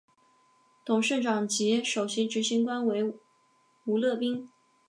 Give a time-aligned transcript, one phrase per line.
[0.83, 3.13] 董事长及首席执行官为
[3.85, 4.49] 吴乐斌。